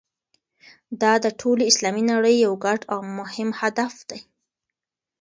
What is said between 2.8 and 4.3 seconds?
او مهم هدف دی.